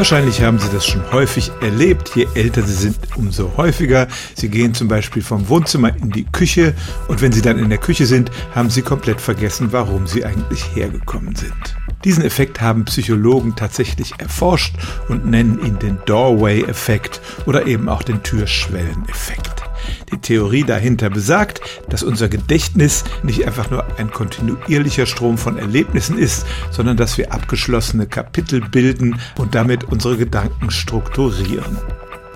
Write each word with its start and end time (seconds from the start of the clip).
Wahrscheinlich 0.00 0.40
haben 0.40 0.58
Sie 0.58 0.70
das 0.72 0.86
schon 0.86 1.12
häufig 1.12 1.52
erlebt. 1.60 2.12
Je 2.14 2.26
älter 2.34 2.62
Sie 2.62 2.72
sind, 2.72 2.96
umso 3.16 3.54
häufiger. 3.58 4.08
Sie 4.34 4.48
gehen 4.48 4.72
zum 4.72 4.88
Beispiel 4.88 5.22
vom 5.22 5.46
Wohnzimmer 5.50 5.94
in 5.94 6.10
die 6.10 6.24
Küche 6.24 6.74
und 7.08 7.20
wenn 7.20 7.32
Sie 7.32 7.42
dann 7.42 7.58
in 7.58 7.68
der 7.68 7.76
Küche 7.76 8.06
sind, 8.06 8.30
haben 8.54 8.70
Sie 8.70 8.80
komplett 8.80 9.20
vergessen, 9.20 9.72
warum 9.72 10.06
Sie 10.06 10.24
eigentlich 10.24 10.64
hergekommen 10.74 11.36
sind. 11.36 11.76
Diesen 12.02 12.24
Effekt 12.24 12.62
haben 12.62 12.86
Psychologen 12.86 13.56
tatsächlich 13.56 14.14
erforscht 14.16 14.74
und 15.10 15.26
nennen 15.26 15.62
ihn 15.62 15.78
den 15.78 15.98
Doorway-Effekt 16.06 17.20
oder 17.44 17.66
eben 17.66 17.90
auch 17.90 18.02
den 18.02 18.22
Türschwellen-Effekt. 18.22 19.59
Die 20.12 20.18
Theorie 20.18 20.64
dahinter 20.64 21.10
besagt, 21.10 21.60
dass 21.88 22.02
unser 22.02 22.28
Gedächtnis 22.28 23.04
nicht 23.22 23.46
einfach 23.46 23.70
nur 23.70 23.84
ein 23.98 24.10
kontinuierlicher 24.10 25.06
Strom 25.06 25.38
von 25.38 25.56
Erlebnissen 25.56 26.18
ist, 26.18 26.46
sondern 26.70 26.96
dass 26.96 27.16
wir 27.18 27.32
abgeschlossene 27.32 28.06
Kapitel 28.06 28.60
bilden 28.60 29.20
und 29.38 29.54
damit 29.54 29.84
unsere 29.84 30.16
Gedanken 30.16 30.70
strukturieren. 30.70 31.78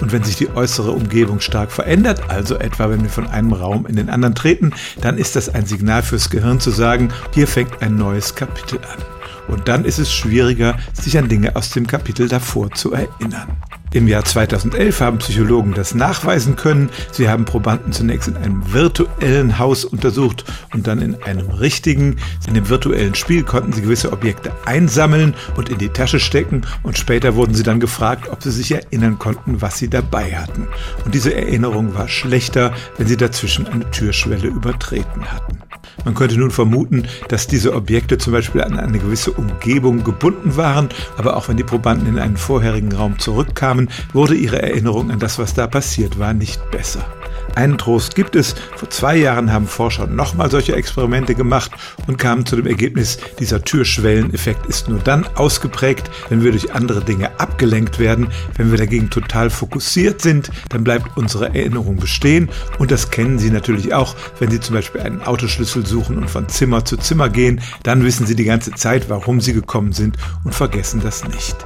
Und 0.00 0.12
wenn 0.12 0.24
sich 0.24 0.36
die 0.36 0.48
äußere 0.48 0.92
Umgebung 0.92 1.40
stark 1.40 1.70
verändert, 1.70 2.22
also 2.28 2.56
etwa 2.56 2.88
wenn 2.90 3.02
wir 3.02 3.10
von 3.10 3.26
einem 3.26 3.52
Raum 3.52 3.86
in 3.86 3.96
den 3.96 4.08
anderen 4.08 4.34
treten, 4.34 4.72
dann 5.00 5.18
ist 5.18 5.36
das 5.36 5.50
ein 5.50 5.66
Signal 5.66 6.02
fürs 6.02 6.30
Gehirn 6.30 6.58
zu 6.58 6.70
sagen, 6.70 7.12
hier 7.34 7.46
fängt 7.46 7.82
ein 7.82 7.96
neues 7.96 8.34
Kapitel 8.34 8.78
an. 8.78 9.04
Und 9.48 9.68
dann 9.68 9.84
ist 9.84 9.98
es 9.98 10.12
schwieriger, 10.12 10.78
sich 10.92 11.18
an 11.18 11.28
Dinge 11.28 11.54
aus 11.56 11.70
dem 11.70 11.86
Kapitel 11.86 12.28
davor 12.28 12.70
zu 12.70 12.92
erinnern. 12.92 13.48
Im 13.92 14.06
Jahr 14.06 14.24
2011 14.24 15.00
haben 15.00 15.18
Psychologen 15.18 15.74
das 15.74 15.96
nachweisen 15.96 16.54
können. 16.54 16.90
Sie 17.10 17.28
haben 17.28 17.44
Probanden 17.44 17.92
zunächst 17.92 18.28
in 18.28 18.36
einem 18.36 18.72
virtuellen 18.72 19.58
Haus 19.58 19.84
untersucht 19.84 20.44
und 20.72 20.86
dann 20.86 21.02
in 21.02 21.20
einem 21.24 21.50
richtigen. 21.50 22.16
In 22.46 22.54
dem 22.54 22.68
virtuellen 22.68 23.16
Spiel 23.16 23.42
konnten 23.42 23.72
sie 23.72 23.82
gewisse 23.82 24.12
Objekte 24.12 24.52
einsammeln 24.64 25.34
und 25.56 25.70
in 25.70 25.78
die 25.78 25.88
Tasche 25.88 26.20
stecken 26.20 26.62
und 26.84 26.98
später 26.98 27.34
wurden 27.34 27.54
sie 27.54 27.64
dann 27.64 27.80
gefragt, 27.80 28.28
ob 28.30 28.44
sie 28.44 28.52
sich 28.52 28.70
erinnern 28.70 29.18
konnten, 29.18 29.60
was 29.60 29.78
sie 29.78 29.90
dabei 29.90 30.36
hatten. 30.36 30.68
Und 31.04 31.12
diese 31.14 31.34
Erinnerung 31.34 31.92
war 31.92 32.06
schlechter, 32.06 32.72
wenn 32.96 33.08
sie 33.08 33.16
dazwischen 33.16 33.66
eine 33.66 33.90
Türschwelle 33.90 34.46
übertreten 34.46 35.32
hatten. 35.32 35.69
Man 36.04 36.14
könnte 36.14 36.38
nun 36.38 36.50
vermuten, 36.50 37.04
dass 37.28 37.46
diese 37.46 37.74
Objekte 37.74 38.18
zum 38.18 38.32
Beispiel 38.32 38.62
an 38.62 38.78
eine 38.78 38.98
gewisse 38.98 39.32
Umgebung 39.32 40.04
gebunden 40.04 40.56
waren, 40.56 40.88
aber 41.16 41.36
auch 41.36 41.48
wenn 41.48 41.56
die 41.56 41.64
Probanden 41.64 42.08
in 42.08 42.18
einen 42.18 42.36
vorherigen 42.36 42.92
Raum 42.92 43.18
zurückkamen, 43.18 43.90
wurde 44.12 44.34
ihre 44.34 44.62
Erinnerung 44.62 45.10
an 45.10 45.18
das, 45.18 45.38
was 45.38 45.54
da 45.54 45.66
passiert 45.66 46.18
war, 46.18 46.32
nicht 46.32 46.70
besser. 46.70 47.04
Einen 47.54 47.78
Trost 47.78 48.14
gibt 48.14 48.36
es. 48.36 48.54
Vor 48.76 48.90
zwei 48.90 49.16
Jahren 49.16 49.52
haben 49.52 49.66
Forscher 49.66 50.06
nochmal 50.06 50.50
solche 50.50 50.74
Experimente 50.74 51.34
gemacht 51.34 51.70
und 52.06 52.18
kamen 52.18 52.46
zu 52.46 52.56
dem 52.56 52.66
Ergebnis, 52.66 53.18
dieser 53.38 53.62
Türschwelleneffekt 53.62 54.66
ist 54.66 54.88
nur 54.88 54.98
dann 55.00 55.26
ausgeprägt, 55.34 56.10
wenn 56.28 56.42
wir 56.42 56.52
durch 56.52 56.74
andere 56.74 57.02
Dinge 57.02 57.38
abgelenkt 57.38 57.98
werden. 57.98 58.28
Wenn 58.56 58.70
wir 58.70 58.78
dagegen 58.78 59.10
total 59.10 59.50
fokussiert 59.50 60.20
sind, 60.20 60.50
dann 60.68 60.84
bleibt 60.84 61.16
unsere 61.16 61.54
Erinnerung 61.54 61.96
bestehen. 61.96 62.50
Und 62.78 62.90
das 62.90 63.10
kennen 63.10 63.38
Sie 63.38 63.50
natürlich 63.50 63.94
auch, 63.94 64.14
wenn 64.38 64.50
Sie 64.50 64.60
zum 64.60 64.74
Beispiel 64.74 65.00
einen 65.00 65.22
Autoschlüssel 65.22 65.86
suchen 65.86 66.16
und 66.18 66.30
von 66.30 66.48
Zimmer 66.48 66.84
zu 66.84 66.96
Zimmer 66.96 67.28
gehen. 67.28 67.60
Dann 67.82 68.04
wissen 68.04 68.26
Sie 68.26 68.36
die 68.36 68.44
ganze 68.44 68.72
Zeit, 68.72 69.08
warum 69.08 69.40
Sie 69.40 69.52
gekommen 69.52 69.92
sind 69.92 70.16
und 70.44 70.54
vergessen 70.54 71.00
das 71.02 71.24
nicht. 71.26 71.56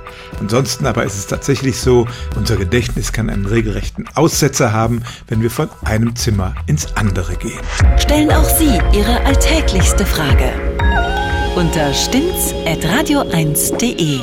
Ansonsten 0.41 0.87
aber 0.87 1.05
ist 1.05 1.17
es 1.17 1.27
tatsächlich 1.27 1.79
so, 1.79 2.07
unser 2.37 2.57
Gedächtnis 2.57 3.13
kann 3.13 3.31
einen 3.31 3.47
regelrechten 3.47 4.07
Aussetzer 4.15 4.73
haben, 4.73 5.03
wenn 5.29 5.43
wir 5.43 5.51
von 5.51 5.69
einem 5.85 6.17
Zimmer 6.17 6.55
ins 6.67 6.95
andere 6.97 7.37
gehen. 7.37 7.61
Stellen 7.99 8.31
auch 8.31 8.45
Sie 8.45 8.79
Ihre 8.93 9.21
alltäglichste 9.25 10.07
Frage 10.07 10.53
unter 11.57 11.93
stimmtz.radio1.de. 11.95 14.21